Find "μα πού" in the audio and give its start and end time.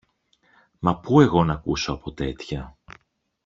0.79-1.21